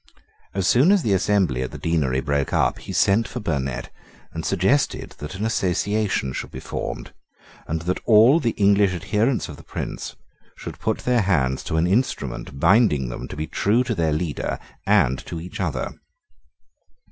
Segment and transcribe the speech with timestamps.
[0.55, 3.91] As soon as the assembly at the Deanery broke up, he sent for Burnet,
[4.33, 7.13] and suggested that an association should be formed,
[7.67, 10.15] and that all the English adherents of the Prince
[10.57, 14.57] should put their hands to an instrument binding them to be true to their leader
[14.87, 15.93] and to each other.